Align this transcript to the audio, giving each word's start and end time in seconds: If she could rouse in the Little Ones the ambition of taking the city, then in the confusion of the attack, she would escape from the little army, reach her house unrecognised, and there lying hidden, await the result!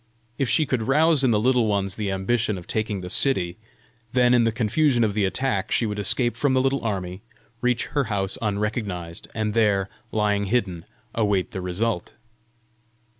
If 0.39 0.49
she 0.49 0.65
could 0.65 0.87
rouse 0.87 1.23
in 1.23 1.29
the 1.29 1.39
Little 1.39 1.67
Ones 1.67 1.95
the 1.95 2.09
ambition 2.09 2.57
of 2.57 2.65
taking 2.65 3.01
the 3.01 3.07
city, 3.09 3.59
then 4.13 4.33
in 4.33 4.45
the 4.45 4.51
confusion 4.51 5.03
of 5.03 5.13
the 5.13 5.25
attack, 5.25 5.69
she 5.69 5.85
would 5.85 5.99
escape 5.99 6.35
from 6.35 6.55
the 6.55 6.59
little 6.61 6.83
army, 6.83 7.21
reach 7.61 7.85
her 7.93 8.05
house 8.05 8.35
unrecognised, 8.41 9.27
and 9.35 9.53
there 9.53 9.89
lying 10.11 10.45
hidden, 10.45 10.85
await 11.13 11.51
the 11.51 11.61
result! 11.61 12.13